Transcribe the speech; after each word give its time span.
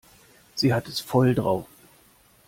Sie 0.55 0.73
hat 0.73 0.87
es 0.87 0.99
voll 0.99 1.35
drauf. 1.35 1.67